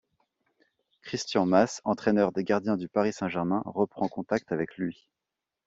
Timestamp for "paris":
2.87-3.13